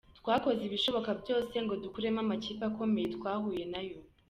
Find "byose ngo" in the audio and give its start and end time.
1.21-1.73